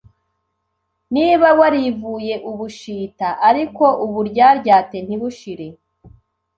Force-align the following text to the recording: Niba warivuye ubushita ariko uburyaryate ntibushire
Niba 1.15 1.47
warivuye 1.59 2.35
ubushita 2.51 3.27
ariko 3.49 3.83
uburyaryate 4.05 4.97
ntibushire 5.05 5.67